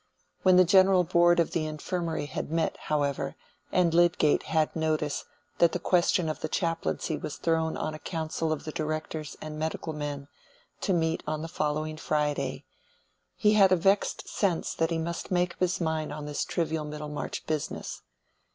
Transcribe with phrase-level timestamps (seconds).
[0.41, 3.35] When the General Board of the Infirmary had met, however,
[3.71, 5.25] and Lydgate had notice
[5.59, 9.59] that the question of the chaplaincy was thrown on a council of the directors and
[9.59, 10.27] medical men,
[10.79, 12.65] to meet on the following Friday,
[13.35, 16.83] he had a vexed sense that he must make up his mind on this trivial
[16.83, 18.01] Middlemarch business.